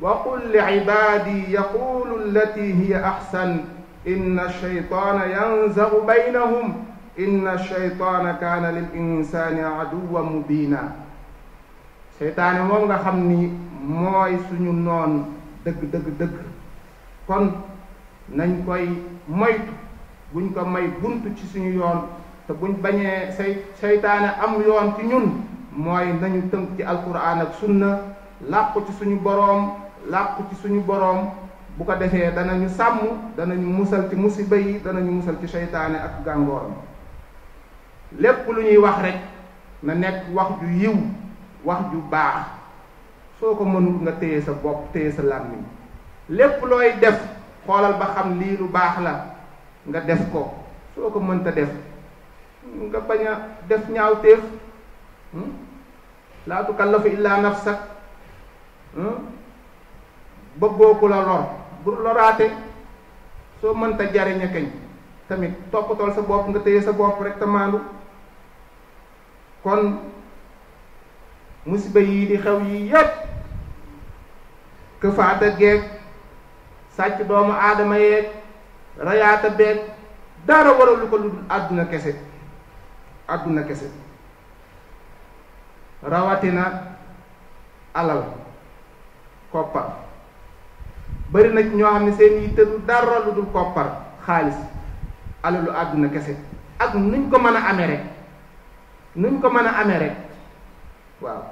وقل 0.00 0.40
لعبادي 0.52 1.52
يقول 1.52 2.22
التي 2.38 2.74
هي 2.74 3.04
أحسن 3.04 3.64
إن 4.06 4.40
الشيطان 4.40 5.20
ينزغ 5.30 5.90
بينهم 6.06 6.84
إن 7.18 7.46
الشيطان 7.48 8.36
كان 8.40 8.64
للإنسان 8.64 9.64
عدوا 9.64 10.20
مبينا 10.20 10.92
شيطان 12.18 12.60
مونغا 12.66 12.96
خمني 12.96 13.52
موي 13.88 14.36
سونو 14.50 14.72
نون 14.72 15.34
دك 15.66 15.74
دك 15.92 16.02
دك 16.20 16.30
كون 17.26 17.52
نانكوي 18.34 18.88
ميت 19.28 19.60
بون 20.34 20.50
كو 20.54 20.64
ماي 20.64 20.86
بونتو 21.02 21.28
سي 21.36 21.46
سونو 21.52 21.70
يون 21.70 22.00
تا 22.48 22.52
بون 22.54 22.72
باغي 22.72 23.30
شيطان 23.80 24.22
ام 24.24 24.62
يون 24.66 24.94
تي 24.96 25.02
نون 25.02 25.44
موي 25.76 26.12
نانيو 26.12 26.42
تنك 26.52 26.68
تي 26.76 26.90
القران 26.90 27.38
اك 27.40 27.52
سنه 27.60 28.12
لاكو 28.48 28.80
سي 28.86 28.92
سونو 29.00 29.16
بروم 29.20 29.83
làq 30.10 30.38
ci 30.52 30.56
suñu 30.56 30.80
borom 30.84 31.28
bu 31.76 31.84
ko 31.84 31.94
defee 31.94 32.30
danañu 32.34 32.68
sàmm 32.68 32.98
danañu 33.36 33.66
musal 33.66 34.02
ci 34.10 34.16
musiba 34.16 34.56
yi 34.56 34.78
danañu 34.84 35.10
musal 35.12 35.34
ci 35.40 35.48
seytaane 35.48 35.96
ak 35.98 36.24
gàngooram 36.24 36.72
lépp 38.18 38.46
lu 38.48 38.62
ñuy 38.62 38.76
wax 38.76 38.98
rek 39.02 39.14
na 39.82 39.94
nekk 39.94 40.24
wax 40.34 40.48
ju 40.60 40.66
yiw 40.66 40.94
wax 41.64 41.80
ju 41.92 41.98
baax 42.10 42.40
soo 43.40 43.54
ko 43.56 43.64
mënul 43.64 44.00
nga 44.02 44.12
téye 44.12 44.42
sa 44.42 44.52
bopp 44.52 44.92
téye 44.92 45.10
sa 45.12 45.22
làmmiñ 45.22 45.64
lépp 46.28 46.62
looy 46.64 46.92
def 47.00 47.18
xoolal 47.66 47.94
ba 47.98 48.14
xam 48.14 48.40
lii 48.40 48.56
lu 48.56 48.68
baax 48.68 48.98
la 49.02 49.26
nga 49.88 50.00
def 50.00 50.20
ko 50.32 50.52
soo 50.94 51.10
ko 51.10 51.20
mënta 51.20 51.50
def 51.50 51.70
nga 52.92 53.00
bañ 53.00 53.26
a 53.26 53.38
def 53.68 53.88
ñaawteef 53.88 54.40
hmm? 55.32 55.52
laa 56.46 56.62
tukallafu 56.64 57.08
illa 57.08 57.36
nafsak 57.40 57.78
hmm? 58.96 59.33
bëggoo 60.60 60.98
ku 61.02 61.06
la 61.10 61.20
lor 61.26 61.42
bu 61.82 61.90
loraate 62.04 62.46
soo 63.60 63.74
mënta 63.80 64.04
jariña 64.14 64.48
kañ 64.54 64.66
tamit 65.28 65.52
toppatool 65.72 66.12
sa 66.14 66.22
bopp 66.28 66.46
nga 66.48 66.60
téye 66.64 66.80
sa 66.80 66.92
bopp 66.92 67.18
rek 67.20 67.36
te 67.38 67.44
kon 69.64 69.98
musiba 71.66 72.00
yi 72.00 72.26
di 72.26 72.36
xew 72.42 72.58
yii 72.60 72.88
yépp 72.92 73.10
këfaata 75.00 75.46
geeg 75.58 75.80
sàcc 76.96 77.18
doomu 77.28 77.52
aadama 77.52 77.96
yeeg 77.98 78.24
rayaata 78.96 79.48
beeg 79.58 79.78
dara 80.46 80.72
waralu 80.78 81.08
ko 81.10 81.16
lu 81.16 81.28
àdduna 81.48 81.84
kese 81.90 82.12
àdduna 83.28 83.62
kese 83.66 83.88
rawatina 86.10 86.64
alal 87.94 88.24
koppar 89.52 90.03
bari 91.32 91.48
na 91.52 91.62
ci 91.64 91.72
ñoo 91.76 91.88
xam 91.88 92.04
ne 92.04 92.12
seen 92.12 92.42
yitte 92.42 92.64
du 92.68 92.76
dara 92.86 93.24
lu 93.24 93.32
dul 93.34 93.48
koppar 93.52 93.88
xaalis 94.26 94.58
alalu 95.42 95.70
àdduna 95.72 96.08
kese 96.12 96.36
ak 96.78 96.92
nuñ 96.94 97.30
ko 97.30 97.38
mën 97.38 97.56
a 97.56 97.60
amee 97.70 97.86
rek 97.86 98.02
nuñ 99.16 99.40
ko 99.40 99.48
mën 99.50 99.66
a 99.66 99.72
amee 99.80 99.98
rek 99.98 100.14
waaw 101.22 101.42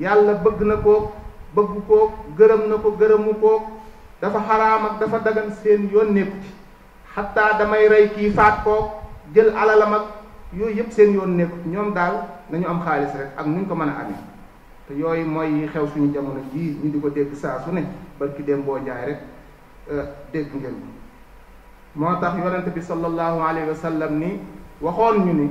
yàlla 0.00 0.32
bëgg 0.44 0.60
na 0.64 0.76
ko 0.76 1.12
bëggu 1.56 1.78
ko 1.88 2.12
gërëm 2.36 2.68
na 2.68 2.76
ko 2.76 2.88
gërëmu 2.98 3.32
ko 3.40 3.52
dafa 4.20 4.40
xaraam 4.48 4.84
ak 4.84 5.00
dafa 5.00 5.18
dagan 5.24 5.52
seen 5.62 5.88
yoon 5.92 6.12
nekku 6.12 6.36
ci 6.42 6.50
xataa 7.16 7.58
damay 7.58 7.88
rey 7.88 8.08
kii 8.12 8.30
faat 8.30 8.62
ko 8.64 8.92
jël 9.34 9.56
alalam 9.56 9.94
ak 9.94 10.04
yooyu 10.52 10.76
yëpp 10.76 10.92
seen 10.92 11.14
yoon 11.14 11.36
nekku 11.36 11.56
ñoom 11.66 11.94
daal 11.94 12.14
nañu 12.50 12.68
am 12.68 12.82
xaalis 12.84 13.12
rek 13.16 13.30
ak 13.38 13.46
nuñ 13.46 13.64
ko 13.64 13.74
mën 13.74 13.88
a 13.88 13.92
amee 14.04 14.20
te 14.86 14.92
yooyu 14.94 15.24
mooy 15.24 15.68
xew 15.72 15.86
suñu 15.88 16.12
jamono 16.12 16.40
jii 16.52 16.76
ñu 16.84 16.92
di 16.92 17.00
ko 17.00 17.08
dégg 17.08 17.34
saa 17.34 17.60
su 17.64 17.72
ne 17.72 17.82
barki 18.18 18.42
dem 18.42 18.62
boo 18.62 18.78
jaay 18.84 19.06
rek 19.06 19.20
euh, 19.90 20.06
dégg 20.32 20.50
ngeen 20.54 20.76
moo 21.94 22.16
tax 22.20 22.34
yonent 22.38 22.68
bi 22.74 22.82
sallallahu 22.82 23.40
alayhi 23.40 23.68
wa 23.70 24.10
ni 24.10 24.32
waxoon 24.80 25.24
ñu 25.24 25.32
ni 25.32 25.48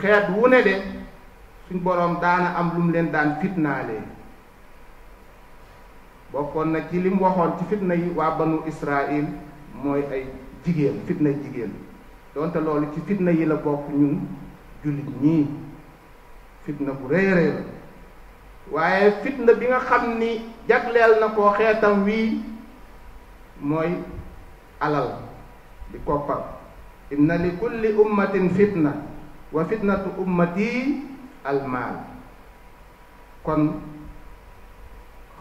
xeet 0.00 0.26
wu 0.36 0.48
ne 0.48 0.62
de 0.62 0.74
suñ 1.68 1.78
boroom 1.82 2.18
daana 2.20 2.54
am 2.58 2.70
lu 2.74 2.80
mu 2.82 2.90
leen 2.92 3.10
daan 3.12 3.36
fitnaalee 3.40 4.02
bokkoon 6.32 6.66
na 6.72 6.80
ci 6.90 7.00
lim 7.02 7.20
waxoon 7.20 7.58
ci 7.58 7.64
fitna 7.64 7.94
yi 7.94 8.10
waa 8.16 8.36
banu 8.38 8.62
Israil 8.66 9.24
mooy 9.84 10.02
ay 10.12 10.26
jigéen 10.64 11.00
fitna 11.06 11.30
jigéen 11.30 11.72
donte 12.34 12.56
loolu 12.60 12.88
ci 12.94 13.00
fitna 13.06 13.30
yi 13.30 13.46
la 13.46 13.54
bokk 13.54 13.88
ñun 13.90 14.20
jullit 14.84 15.08
ñii 15.22 15.46
fitna 16.64 16.92
bu 16.92 17.08
rëy 17.08 17.32
rëy 17.34 17.50
waaye 18.72 19.12
fitna 19.22 19.54
bi 19.54 19.66
nga 19.66 19.80
xam 19.88 20.04
ni 20.18 20.30
jagleel 20.68 21.12
na 21.20 21.26
ko 21.34 21.42
xeetam 21.56 21.96
wii 22.06 22.28
mooy 23.68 23.90
alal 24.84 25.08
di 25.92 25.98
koppar 26.06 26.40
inna 27.14 27.34
li 27.42 27.50
kulli 27.58 27.88
ummatin 28.02 28.48
fitna 28.56 28.92
wa 29.54 29.62
fitnatu 29.70 30.08
ummati 30.22 30.68
almaal 31.48 31.96
kon 33.46 33.62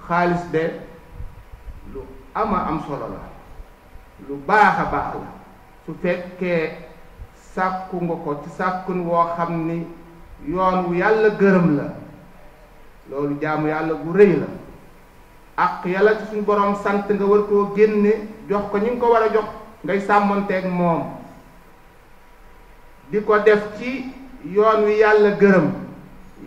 xaalis 0.07 0.43
de 0.53 0.63
lu 1.93 2.01
ama 2.41 2.57
am 2.69 2.77
solo 2.85 3.07
la 3.13 3.21
lu 4.29 4.35
baax 4.47 4.75
a 4.79 4.85
baax 4.93 5.09
la 5.21 5.29
su 5.85 5.91
fekkee 6.01 6.59
sàkku 7.57 7.97
nga 8.05 8.15
ko 8.23 8.31
ci 8.43 8.49
sàkkun 8.57 8.99
woo 9.07 9.25
xam 9.35 9.51
ni 9.67 9.77
yoon 10.53 10.75
wu 10.85 10.91
yàlla 11.01 11.29
gërëm 11.39 11.67
la 11.77 11.85
loolu 13.11 13.37
jaamu 13.41 13.67
yàlla 13.69 13.93
gu 13.93 14.13
rëy 14.13 14.33
la 14.41 14.47
ak 15.57 15.85
yàlla 15.85 16.17
ci 16.19 16.25
suñu 16.29 16.41
borom 16.41 16.75
sant 16.83 17.05
nga 17.09 17.25
war 17.25 17.43
koo 17.47 17.73
génne 17.75 18.11
jox 18.49 18.69
ko 18.71 18.77
ñi 18.77 18.89
nga 18.91 18.99
ko 19.05 19.11
war 19.13 19.23
a 19.23 19.33
jox 19.33 19.45
ngay 19.83 19.99
sàmmonteeg 20.01 20.65
moom 20.65 21.03
di 23.09 23.19
ko 23.23 23.37
def 23.45 23.77
ci 23.77 24.11
yoon 24.43 24.83
wi 24.85 24.97
yàlla 24.99 25.29
gërëm 25.39 25.67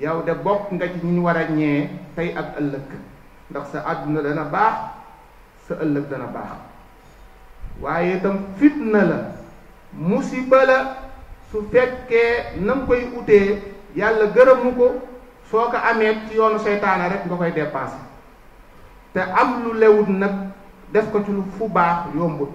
yow 0.03 0.23
de 0.27 0.33
bokk 0.35 0.73
nga 0.73 0.87
ci 0.88 0.99
ñi 1.03 1.12
ñu 1.12 1.25
war 1.25 1.37
a 1.37 1.45
ñee 1.49 1.88
tey 2.17 2.35
ak 2.37 2.59
ëllëg 2.59 2.87
ndax 3.50 3.67
sa 3.73 3.79
àdduna 3.91 4.23
dana 4.23 4.45
baax 4.45 4.77
sa 5.69 5.75
ëllëg 5.85 6.09
dana 6.11 6.27
baax 6.27 6.53
waaye 7.83 8.17
itam 8.17 8.37
fitna 8.59 9.05
la 9.05 9.19
musiba 9.93 10.65
la 10.67 10.79
su 11.50 11.62
fekkee 11.71 12.61
na 12.61 12.73
koy 12.87 13.00
utee 13.19 13.62
yàlla 13.95 14.27
gërëmu 14.35 14.71
ko 14.77 15.08
soo 15.50 15.64
ko 15.73 15.76
amee 15.81 16.28
ci 16.28 16.37
yoonu 16.37 16.59
seytaane 16.61 17.09
rek 17.09 17.25
nga 17.25 17.35
koy 17.37 17.52
dépensé 17.52 17.97
te 19.12 19.21
am 19.21 19.64
lu 19.64 19.73
lewut 19.81 20.09
nag 20.09 20.35
def 20.93 21.09
ko 21.11 21.25
ci 21.25 21.33
lu 21.33 21.43
fu 21.57 21.69
baax 21.69 22.12
yombut 22.14 22.52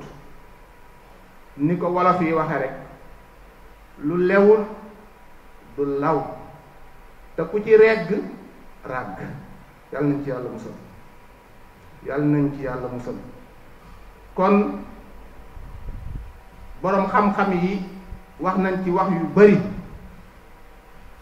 ni 1.58 1.78
ko 1.78 1.88
wolof 1.90 2.22
yi 2.22 2.34
waxe 2.38 2.56
rek 2.62 2.74
lu 4.06 4.18
lewul 4.30 4.62
du 5.76 5.82
law 6.00 6.22
te 7.36 7.42
ku 7.50 7.58
ci 7.66 7.74
regg 7.78 8.10
ràgg 8.86 9.18
yàlla 9.92 10.08
nañ 10.08 10.24
ci 10.24 10.30
yàlla 10.30 12.26
nañ 12.26 12.54
ci 12.56 12.62
yàlla 12.62 12.88
musal 12.94 13.16
kon 14.38 14.84
boroom 16.82 17.08
xam-xam 17.10 17.54
yi 17.58 17.82
wax 18.40 18.58
nañ 18.62 18.84
ci 18.86 18.90
wax 18.92 19.10
yu 19.12 19.28
bari 19.36 19.58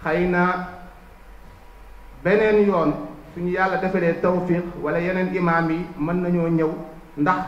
xëy 0.04 0.28
na 0.28 0.68
beneen 2.24 2.68
yoon 2.70 2.90
suñu 3.34 3.50
yàlla 3.50 3.78
defalee 3.78 4.13
tawfiq 4.22 4.66
wala 4.84 5.00
yeneen 5.00 5.36
imaam 5.36 5.70
yi 5.72 5.78
mën 6.00 6.18
nañoo 6.22 6.50
ñëw 6.58 6.72
ndax 7.24 7.42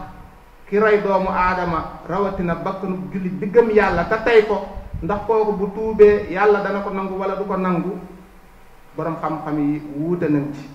ki 0.70 0.80
rey 0.80 0.98
doomu 1.02 1.30
aadama 1.30 2.02
rawatina 2.10 2.56
bakkanu 2.56 2.96
jullit 3.14 3.36
bi 3.40 3.48
gëm 3.54 3.70
yàlla 3.72 4.04
te 4.10 4.18
tey 4.26 4.42
ko 4.48 4.58
ndax 5.04 5.20
ko 5.28 5.54
bu 5.60 5.68
tuubee 5.76 6.26
yàlla 6.36 6.60
dana 6.66 6.80
ko 6.80 6.90
nangu 6.90 7.14
wala 7.20 7.36
du 7.36 7.44
ko 7.46 7.58
nangu 7.58 7.92
boroom 8.98 9.18
xam-xam 9.22 9.58
yi 9.60 9.80
wuute 9.96 10.28
nañ 10.30 10.44
ci 10.56 10.66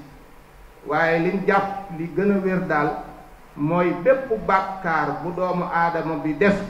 waaye 0.88 1.19
liñ 1.19 1.37
jàpp 1.47 1.69
li 1.99 2.07
gën 2.17 2.31
a 2.33 2.38
wér 2.45 2.61
daal 2.71 2.88
mooy 3.57 3.90
bépp 4.05 4.28
bàkkaar 4.47 5.09
bu 5.23 5.31
doomu 5.37 5.64
aadama 5.75 6.14
bi 6.23 6.35
def 6.38 6.61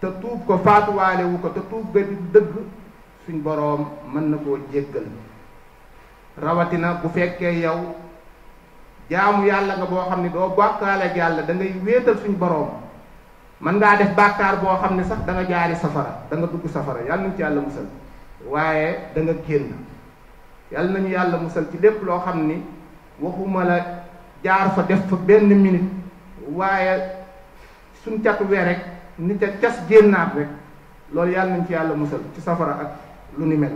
te 0.00 0.06
tuub 0.20 0.46
ko 0.46 0.58
faatuwaalewu 0.58 1.38
ko 1.42 1.48
te 1.48 1.60
tuub 1.70 1.92
ga 1.94 2.00
di 2.00 2.16
dëgg 2.32 2.54
suñ 3.24 3.38
boroom 3.42 3.86
mën 4.12 4.30
na 4.30 4.36
koo 4.36 4.58
jéggal 4.72 5.06
rawatina 6.42 7.00
bu 7.02 7.08
fekkee 7.10 7.58
yow 7.60 7.92
jaamu 9.10 9.46
yàlla 9.46 9.76
nga 9.76 9.86
boo 9.86 10.06
xam 10.10 10.22
ne 10.22 10.28
doo 10.28 10.54
bàkkaale 10.56 11.02
ak 11.04 11.16
yàlla 11.16 11.42
dangay 11.42 11.70
ngay 11.72 11.84
wéetal 11.84 12.16
suñu 12.18 12.36
boroom 12.38 12.70
mën 13.60 13.72
ngaa 13.74 13.96
def 13.96 14.14
bàkkaar 14.16 14.60
boo 14.62 14.76
xam 14.80 14.96
ne 14.96 15.04
sax 15.04 15.18
danga 15.26 15.42
jaari 15.48 15.74
safara 15.74 16.22
danga 16.30 16.46
dugg 16.46 16.66
safara 16.70 17.00
yàlla 17.02 17.22
na 17.28 17.34
ci 17.36 17.42
yàlla 17.42 17.60
musal 17.60 17.86
waaye 18.50 18.96
da 19.14 19.20
nga 19.22 19.32
génn 19.46 19.74
nañu 20.72 21.08
yàlla 21.08 21.38
musal 21.38 21.66
ci 21.70 21.78
lépp 21.82 22.02
loo 22.04 22.20
xam 22.20 22.46
ni 22.46 22.62
waxuma 23.20 23.64
la 23.64 23.84
jaar 24.44 24.70
fa 24.74 24.82
def 24.82 25.08
fa 25.08 25.16
benn 25.16 25.48
minute 25.60 25.90
waaye 26.52 27.00
suñ 28.04 28.22
catu 28.22 28.44
wee 28.44 28.62
rek 28.62 28.78
ni 29.18 29.38
ca 29.38 29.46
cas 29.60 29.78
génnaat 29.88 30.34
rek 30.36 30.48
loolu 31.12 31.32
yàlla 31.32 31.50
nañ 31.56 31.66
ci 31.66 31.72
yàlla 31.72 31.94
musal 31.94 32.20
ci 32.34 32.40
safara 32.40 32.72
ak 32.82 32.90
lu 33.38 33.46
ni 33.46 33.56
mel 33.56 33.72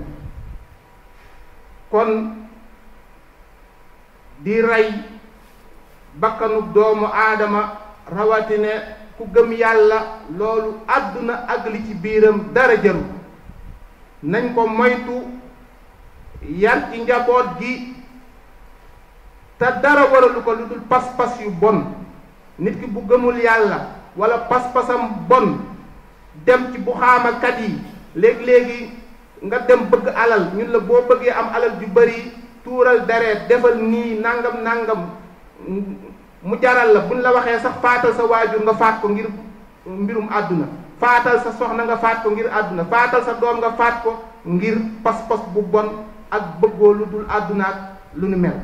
kon 1.90 2.41
di 4.42 4.58
rey 4.60 4.90
bakkanu 6.18 6.74
doomu 6.74 7.06
aadama 7.06 7.78
rawatine 8.10 8.72
ku 9.16 9.24
gëm 9.30 9.52
yàlla 9.54 9.98
loolu 10.38 10.74
àdduna 10.86 11.46
ak 11.48 11.66
li 11.72 11.80
ci 11.86 11.94
biiram 11.94 12.50
dara 12.52 12.76
jaru 12.82 13.02
nañ 14.22 14.52
ko 14.54 14.66
moytu 14.66 15.14
yar 16.58 16.90
ci 16.92 16.98
njaboot 17.02 17.48
gi 17.60 17.72
te 19.58 19.66
dara 19.82 20.04
waralu 20.12 20.42
ko 20.42 20.52
lu 20.54 20.66
dul 20.66 20.82
pas-pas 20.88 21.38
yu 21.40 21.50
bon 21.50 21.84
nit 22.58 22.78
ki 22.80 22.86
bu 22.86 23.00
gëmul 23.08 23.38
yàlla 23.42 23.78
wala 24.16 24.38
pas-pasam 24.50 25.08
bon 25.28 25.58
dem 26.46 26.72
ci 26.72 26.78
bu 26.78 26.92
xaamakat 26.92 27.60
yi 27.60 27.78
léegi-léegi 28.14 28.90
nga 29.42 29.58
dem 29.58 29.86
bëgg 29.90 30.08
alal 30.14 30.50
ñun 30.56 30.70
la 30.70 30.78
boo 30.78 31.02
bëggee 31.08 31.30
am 31.30 31.48
alal 31.54 31.78
ju 31.80 31.86
bari 31.86 32.41
tuural 32.72 33.04
dere 33.04 33.44
defal 33.48 33.76
ni 33.76 34.16
nangam 34.16 34.64
nangam 34.64 35.02
mu 36.42 36.56
jaral 36.56 36.94
la 36.96 37.00
buñ 37.04 37.20
la 37.20 37.32
waxe 37.36 37.60
sax 37.60 37.76
fatal 37.84 38.12
sa 38.16 38.24
wajur 38.24 38.62
nga 38.64 38.72
fat 38.74 39.00
ko 39.04 39.08
ngir 39.12 39.28
mbirum 39.86 40.28
aduna 40.32 40.64
fatal 40.98 41.36
sa 41.44 41.52
soxna 41.52 41.84
nga 41.84 41.96
fat 42.00 42.24
ko 42.24 42.30
ngir 42.32 42.48
aduna 42.48 42.84
fatal 42.88 43.20
sa 43.22 43.36
dom 43.36 43.60
nga 43.60 43.76
fat 43.76 44.00
ko 44.02 44.24
ngir 44.48 44.80
pas-pas 45.04 45.44
bu 45.52 45.60
bon 45.62 46.08
ak 46.32 46.58
beggo 46.64 46.88
lu 46.96 47.04
dul 47.12 47.26
àdduna 47.28 47.64
ak 47.68 47.78
lu 48.16 48.32
ñu 48.32 48.38
mel 48.40 48.56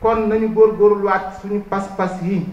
kon 0.00 0.32
nañu 0.32 0.56
wat 1.04 1.36
suñu 1.44 1.60
pas-pas 1.70 2.16
yi 2.24 2.48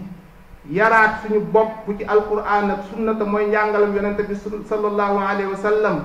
yaraat 0.70 1.24
suñu 1.24 1.40
bopp 1.48 1.88
ci 1.96 2.04
alquran 2.04 2.70
ak 2.70 2.84
sunnata 2.92 3.24
moy 3.24 3.48
jangalam 3.50 3.96
yonent 3.96 4.20
bi 4.20 4.34
sallallahu 4.68 5.16
alaihi 5.16 5.48
wasallam 5.48 5.96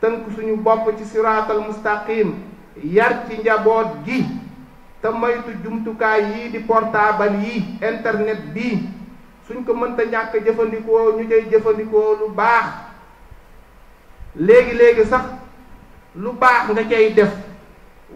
tënk 0.00 0.30
suñu 0.38 0.56
bop 0.62 0.86
ci 0.96 1.02
siratal 1.04 1.58
mustaqim 1.66 2.55
yar 2.84 3.22
ci 3.28 3.36
njaboot 3.40 3.88
gi 4.06 4.26
te 5.02 5.08
moytu 5.10 5.50
jumtukaay 5.64 6.20
yi 6.34 6.50
di 6.52 6.58
portable 6.60 7.30
yi 7.42 7.78
internet 7.90 8.40
bi 8.54 8.68
suñ 9.48 9.60
ko 9.66 9.72
mënta 9.80 10.02
ñàkk 10.12 10.34
jëfandikoo 10.44 11.14
ñu 11.18 11.24
cay 11.30 11.42
jëfandikoo 11.50 12.12
lu 12.20 12.26
baax 12.38 12.64
léegi 14.46 14.72
léegi 14.78 15.04
sax 15.10 15.22
lu 16.22 16.30
baax 16.40 16.64
nga 16.72 16.82
cay 16.90 17.06
def 17.16 17.32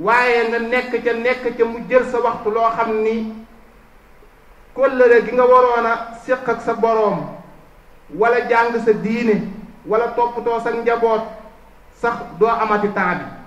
waaye 0.00 0.40
nga 0.48 0.58
nekk 0.58 0.90
ca 1.04 1.12
nekk 1.14 1.44
ca 1.58 1.64
mu 1.64 1.78
jël 1.88 2.04
sa 2.10 2.18
waxtu 2.24 2.50
loo 2.50 2.70
xam 2.76 2.90
ni 3.04 3.16
kóllëre 4.74 5.24
gi 5.26 5.32
nga 5.32 5.44
waroon 5.50 5.86
a 5.86 5.94
séq 6.26 6.48
ak 6.52 6.60
sa 6.60 6.72
boroom 6.74 7.18
wala 8.18 8.40
jàng 8.50 8.76
sa 8.84 8.92
diine 8.92 9.36
wala 9.86 10.06
toppatoo 10.16 10.60
sa 10.60 10.70
njaboot 10.70 11.22
sax 12.00 12.14
doo 12.38 12.48
amati 12.48 12.88
temps 12.94 13.39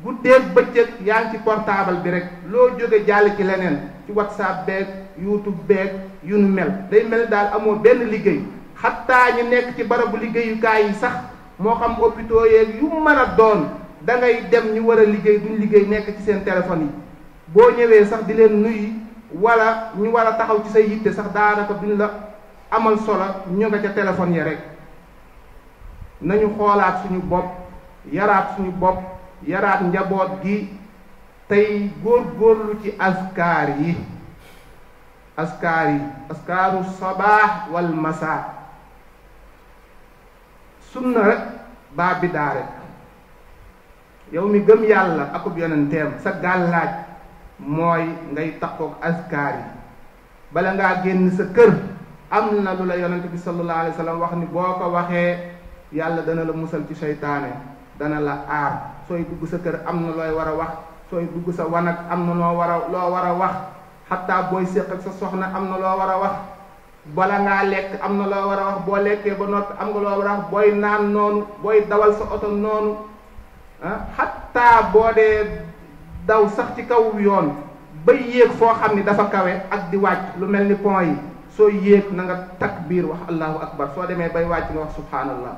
guddeeg 0.00 0.44
bëccëg 0.54 0.92
yaa 1.04 1.20
ngi 1.24 1.30
ci 1.32 1.38
portable 1.44 1.98
bi 2.02 2.10
rek 2.10 2.26
loo 2.50 2.70
jóge 2.78 3.04
jàll 3.06 3.36
ci 3.36 3.42
leneen 3.42 3.76
ci 4.06 4.12
whatsapp 4.12 4.64
beeg 4.66 4.86
youtube 5.18 5.60
beeg 5.66 5.90
yu 6.24 6.36
nu 6.38 6.46
mel 6.48 6.72
day 6.90 7.04
mel 7.08 7.26
daal 7.28 7.50
amoo 7.54 7.74
benn 7.76 8.08
liggéey 8.08 8.40
xattaa 8.74 9.28
ñu 9.36 9.42
nekk 9.50 9.76
ci 9.76 9.84
barabu 9.84 10.16
liggéeyukaay 10.16 10.86
yi 10.86 10.94
sax 10.94 11.12
moo 11.58 11.74
xam 11.74 11.92
hôpitaux 11.98 12.46
yeeg 12.46 12.68
yu 12.80 12.88
mën 12.88 13.18
a 13.18 13.26
doon 13.36 13.68
da 14.00 14.16
ngay 14.16 14.44
dem 14.50 14.64
ñu 14.74 14.86
war 14.86 14.98
a 14.98 15.02
liggéey 15.04 15.38
duñ 15.40 15.58
liggéey 15.60 15.86
nekk 15.86 16.06
ci 16.16 16.22
seen 16.22 16.42
téléphone 16.42 16.80
yi 16.84 16.90
boo 17.52 17.70
ñëwee 17.76 18.04
sax 18.06 18.24
di 18.26 18.32
leen 18.34 18.62
nuyu 18.62 18.88
wala 19.34 19.92
ñu 19.96 20.10
war 20.12 20.26
a 20.26 20.32
taxaw 20.32 20.62
ci 20.64 20.70
sa 20.70 20.78
yitte 20.80 21.12
sax 21.12 21.26
daanaka 21.34 21.74
duñ 21.74 21.98
la 21.98 22.08
amal 22.70 22.96
solo 22.98 23.24
ñu 23.50 23.66
nga 23.68 23.78
ca 23.78 23.90
téléphone 23.90 24.32
ya 24.34 24.44
rek 24.44 24.58
nañu 26.22 26.48
xoolaat 26.56 27.02
suñu 27.02 27.20
bopp 27.20 27.44
yaraat 28.10 28.56
suñu 28.56 28.70
bopp 28.72 28.98
yaraat 29.48 29.80
njaboot 29.90 30.32
gi 30.42 30.56
tey 31.50 31.66
góorgóorlu 32.04 32.72
ci 32.82 32.90
askaar 33.08 33.68
yi 33.82 33.92
askaar 35.42 35.86
yi 35.92 36.00
askaaru 36.32 36.80
sabaax 36.98 37.52
wal 37.74 37.88
masaa 38.04 38.42
sunna 40.94 41.20
rek 41.28 41.42
baa 41.96 42.14
bidaa 42.22 42.50
rek 42.56 42.70
yow 44.34 44.46
mi 44.52 44.58
gëm 44.66 44.82
yàlla 44.92 45.24
akub 45.36 45.54
yonenteem 45.58 46.08
sa 46.22 46.30
gàllaaj 46.42 46.92
mooy 47.58 48.04
ngay 48.32 48.48
takkook 48.62 48.94
askaar 49.08 49.54
yi 49.58 49.64
bala 50.54 50.74
ngaa 50.78 51.02
génn 51.02 51.30
sa 51.34 51.44
kër 51.56 51.72
am 52.30 52.62
na 52.64 52.72
lu 52.78 52.84
la 52.86 52.96
yonent 52.96 53.26
bi 53.32 53.38
sallallahu 53.38 53.80
alayhi 53.80 53.98
wa 53.98 54.20
wax 54.22 54.32
ni 54.38 54.46
boo 54.46 54.72
ko 54.78 54.90
waxee 54.94 55.32
yàlla 55.92 56.22
dana 56.22 56.44
la 56.46 56.52
musal 56.54 56.82
ci 56.88 56.94
seytaane 56.94 57.52
dana 58.02 58.18
la 58.18 58.34
aar 58.50 58.72
sooy 59.06 59.22
dugg 59.22 59.46
sa 59.46 59.62
kër 59.62 59.86
am 59.86 60.02
na 60.02 60.10
looy 60.18 60.34
war 60.34 60.48
a 60.50 60.54
wax 60.58 60.72
sooy 61.06 61.24
dugg 61.30 61.46
sa 61.54 61.70
wanag 61.70 61.94
am 62.10 62.26
na 62.26 62.34
loo 62.34 62.58
war 62.58 62.70
a 62.74 62.76
loo 62.90 63.06
war 63.14 63.24
a 63.30 63.32
wax 63.38 63.54
xataa 64.10 64.50
booy 64.50 64.66
séq 64.66 64.90
ak 64.90 65.00
sa 65.06 65.14
soxna 65.14 65.46
am 65.54 65.70
na 65.70 65.76
loo 65.78 65.94
war 66.02 66.10
a 66.10 66.18
wax 66.18 66.34
bala 67.14 67.38
ngaa 67.46 67.62
lekk 67.70 68.02
am 68.02 68.18
na 68.18 68.26
loo 68.26 68.44
war 68.50 68.60
a 68.66 68.66
boo 68.82 68.98
lekkee 68.98 69.38
ba 69.38 69.46
noppi 69.46 69.72
am 69.78 69.88
nga 69.94 70.00
loo 70.02 70.10
war 70.18 70.26
a 70.26 70.34
wax 70.34 70.42
booy 70.50 70.68
naan 70.74 71.02
noonu 71.14 71.46
booy 71.62 71.78
dawal 71.86 72.10
sa 72.18 72.24
oto 72.34 72.50
noonu 72.50 72.92
ah 73.86 74.82
boo 74.90 75.14
dee 75.14 75.62
daw 76.26 76.42
sax 76.50 76.74
ci 76.74 76.82
kaw 76.90 77.14
yoon 77.22 77.54
bay 78.02 78.18
yéeg 78.34 78.50
foo 78.58 78.74
xam 78.82 78.98
ni 78.98 79.06
dafa 79.06 79.30
kawe 79.30 79.52
ak 79.70 79.80
di 79.94 79.96
wàcc 79.96 80.42
lu 80.42 80.46
mel 80.50 80.66
ni 80.66 80.74
pont 80.74 81.06
yi 81.06 81.14
soo 81.54 81.70
yéeg 81.70 82.10
na 82.10 82.22
nga 82.26 82.36
takbiir 82.58 83.06
wax 83.06 83.20
allahu 83.30 83.62
akbar 83.62 83.86
soo 83.94 84.06
demee 84.10 84.34
bay 84.34 84.42
wàcc 84.44 84.66
nga 84.74 84.80
wax 84.82 84.90
subhanallah 84.98 85.54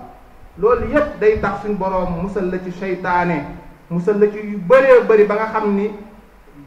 loolu 0.58 0.86
yépp 0.92 1.18
day 1.20 1.38
tax 1.40 1.62
suñ 1.62 1.74
boroom 1.74 2.22
musal 2.22 2.50
la 2.50 2.58
ci 2.62 2.70
seytaane 2.72 3.42
musal 3.90 4.18
la 4.20 4.26
ci 4.30 4.38
yu 4.38 4.58
bëree 4.58 5.00
bëri 5.08 5.24
ba 5.24 5.34
nga 5.34 5.46
xam 5.52 5.74
ni 5.76 5.90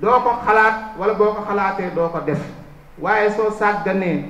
doo 0.01 0.19
ko 0.19 0.31
xalaat 0.45 0.97
wala 0.99 1.13
boo 1.13 1.33
ko 1.35 1.41
xalaatee 1.47 1.93
doo 1.95 2.09
ko 2.09 2.19
def 2.25 2.41
waaye 2.99 3.29
soo 3.31 3.49
sàgganee 3.51 4.25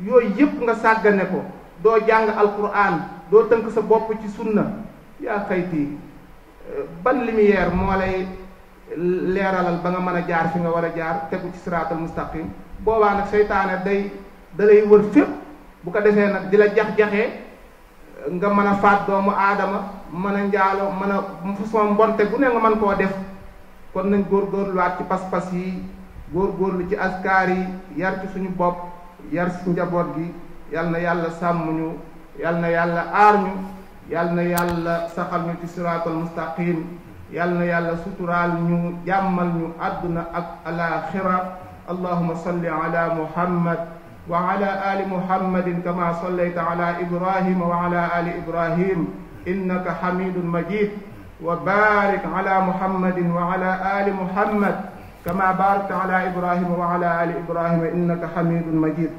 yooyu 0.00 0.30
yépp 0.38 0.62
nga 0.62 0.74
sàggane 0.74 1.24
ko 1.28 1.44
doo 1.82 1.98
jàng 2.06 2.28
alquran 2.30 3.04
doo 3.30 3.42
tënk 3.50 3.70
sa 3.70 3.80
bopp 3.82 4.10
ci 4.22 4.28
sunna 4.28 4.64
yaa 5.20 5.44
xayti 5.48 5.98
ban 7.04 7.20
lumière 7.26 7.68
moo 7.74 7.92
lay 7.96 8.24
leeralal 8.96 9.76
ba 9.84 9.90
nga 9.90 10.00
mën 10.00 10.16
a 10.16 10.24
jaar 10.26 10.48
fi 10.52 10.58
nga 10.58 10.70
war 10.70 10.84
a 10.84 10.92
jaar 10.96 11.26
tegu 11.30 11.52
ci 11.52 11.58
siraatal 11.60 11.98
mustaqim 11.98 12.46
boobaa 12.84 13.14
nag 13.14 13.26
seytaane 13.28 13.84
day 13.84 14.10
da 14.56 14.64
wër 14.64 15.04
fépp 15.12 15.28
bu 15.84 15.90
ko 15.92 16.00
defee 16.00 16.32
nag 16.32 16.48
di 16.50 16.56
la 16.56 16.66
jax 16.72 16.96
jaxe 16.96 17.28
nga 18.34 18.46
mën 18.48 18.66
a 18.70 18.74
faat 18.82 19.06
doomu 19.10 19.32
aadama 19.34 19.78
mën 20.14 20.36
a 20.38 20.42
njaalo 20.46 20.84
mën 20.98 21.12
a 21.16 21.18
façon 21.58 21.90
mbonte 21.92 22.22
bu 22.30 22.36
ne 22.38 22.46
nga 22.48 22.60
mën 22.62 22.78
koo 22.78 22.94
def 22.94 23.14
kon 23.92 24.06
nañ 24.10 24.22
góorgóorluwaat 24.30 24.98
ci 24.98 25.04
pas-pas 25.04 25.46
yi 25.52 25.82
góorgóorlu 26.32 26.86
ci 26.88 26.96
askaar 26.96 27.48
yi 27.50 27.62
yar 27.98 28.14
ci 28.20 28.28
suñu 28.32 28.50
bopp 28.56 28.76
yar 29.32 29.48
ci 29.50 29.70
njaboot 29.70 30.08
gi 30.16 30.32
yal 30.72 30.86
na 30.92 30.98
yàlla 30.98 31.30
sàmm 31.30 31.70
ñu 31.78 31.88
yal 32.42 32.56
na 32.62 32.68
yàlla 32.70 33.02
aar 33.12 33.34
ñu 33.44 33.52
yal 34.12 34.28
na 34.34 34.42
yàlla 34.44 34.94
saxal 35.14 35.42
ñu 35.46 35.54
ci 35.60 35.66
siraatal 35.74 36.12
mustaqim 36.22 36.78
yal 37.36 37.50
na 37.58 37.64
yàlla 37.64 37.96
suturaal 38.04 38.50
ñu 38.68 38.76
jàmmal 39.06 39.48
ñu 39.58 39.66
àdduna 39.86 40.20
ak 40.32 40.46
alaaxira 40.66 41.58
allahuma 41.90 42.34
salli 42.36 42.68
ala 42.68 43.14
muhammad 43.14 43.78
وعلى 44.28 44.68
آل 44.92 45.08
محمد 45.08 45.82
كما 45.84 46.12
صليت 46.22 46.58
على 46.58 46.94
إبراهيم 47.00 47.62
وعلى 47.62 48.06
آل 48.20 48.26
إبراهيم 48.44 49.08
إنك 49.48 49.88
حميد 50.02 50.44
مجيد 50.44 50.90
وبارك 51.44 52.20
على 52.34 52.60
محمد 52.60 53.18
وعلى 53.30 54.00
آل 54.06 54.14
محمد 54.14 54.80
كما 55.26 55.52
باركت 55.52 55.92
على 55.92 56.26
إبراهيم 56.28 56.70
وعلى 56.78 57.24
آل 57.24 57.30
إبراهيم 57.44 57.80
إنك 57.94 58.28
حميد 58.36 58.66
مجيد 58.74 59.10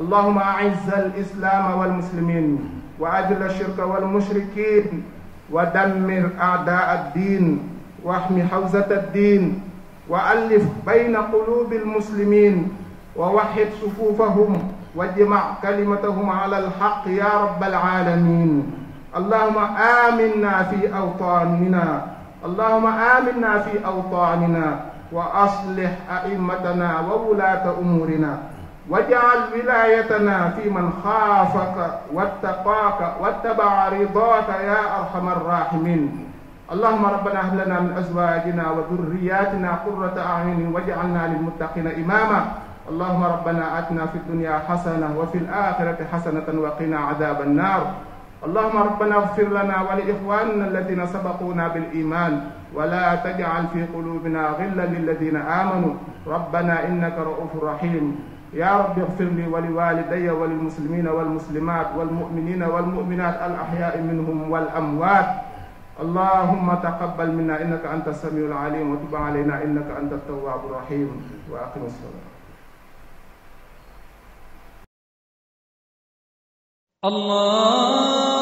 اللهم 0.00 0.38
أعز 0.38 0.88
الإسلام 0.88 1.78
والمسلمين 1.78 2.70
وأذل 2.98 3.42
الشرك 3.42 3.78
والمشركين 3.78 4.84
ودمر 5.50 6.30
أعداء 6.42 6.94
الدين 7.16 7.68
واحمي 8.04 8.44
حوزة 8.44 8.86
الدين 8.90 9.62
وألف 10.10 10.64
بين 10.86 11.16
قلوب 11.16 11.72
المسلمين 11.72 12.68
ووحد 13.18 13.66
صفوفهم 13.82 14.72
واجمع 14.94 15.40
كلمتهم 15.62 16.30
على 16.30 16.58
الحق 16.58 17.02
يا 17.06 17.40
رب 17.42 17.62
العالمين 17.64 18.72
اللهم 19.16 19.58
آمنا 20.08 20.62
في 20.62 20.96
أوطاننا 20.98 22.02
اللهم 22.44 22.86
آمنا 22.86 23.58
في 23.58 23.86
أوطاننا 23.86 24.80
وأصلح 25.12 25.90
أئمتنا 26.22 27.00
وولاة 27.00 27.64
أمورنا 27.80 28.38
واجعل 28.90 29.38
ولايتنا 29.56 30.50
في 30.50 30.70
من 30.70 30.92
خافك 31.04 31.94
واتقاك 32.12 33.12
واتبع 33.20 33.88
رضاك 33.88 34.48
يا 34.48 34.82
أرحم 34.98 35.28
الراحمين 35.28 36.26
اللهم 36.72 37.04
ربنا 37.06 37.48
هب 37.48 37.54
لنا 37.54 37.80
من 37.80 37.92
أزواجنا 37.98 38.64
وذرياتنا 38.70 39.78
قرة 39.86 40.16
أعين 40.32 40.70
واجعلنا 40.74 41.22
للمتقين 41.28 41.86
إماما 42.04 42.44
اللهم 42.90 43.22
ربنا 43.24 43.78
آتنا 43.78 44.06
في 44.06 44.18
الدنيا 44.18 44.58
حسنة 44.68 45.18
وفي 45.18 45.38
الآخرة 45.38 45.98
حسنة 46.12 46.44
وقنا 46.60 46.98
عذاب 46.98 47.40
النار 47.42 47.94
اللهم 48.44 48.76
ربنا 48.82 49.14
اغفر 49.14 49.42
لنا 49.48 49.76
ولإخواننا 49.90 50.64
الذين 50.66 51.06
سبقونا 51.06 51.68
بالإيمان 51.68 52.32
ولا 52.74 53.14
تجعل 53.14 53.64
في 53.72 53.84
قلوبنا 53.86 54.42
غلا 54.58 54.82
للذين 54.86 55.36
آمنوا 55.36 55.94
ربنا 56.26 56.86
إنك 56.88 57.14
رؤوف 57.18 57.64
رحيم 57.64 58.18
يا 58.54 58.72
رب 58.76 58.98
اغفر 58.98 59.24
لي 59.24 59.46
ولوالدي 59.46 60.30
وللمسلمين 60.30 61.08
والمسلمات 61.08 61.86
والمؤمنين 61.98 62.62
والمؤمنات 62.62 63.34
الأحياء 63.46 63.98
منهم 64.00 64.50
والأموات 64.52 65.28
اللهم 66.02 66.74
تقبل 66.82 67.28
منا 67.32 67.62
إنك 67.62 67.84
أنت 67.94 68.08
السميع 68.08 68.46
العليم 68.46 68.92
وتب 68.92 69.16
علينا 69.16 69.62
إنك 69.64 69.86
أنت 70.02 70.12
التواب 70.12 70.60
الرحيم 70.70 71.08
وأقم 71.50 71.82
الصلاة 71.86 72.26
الله 77.04 78.35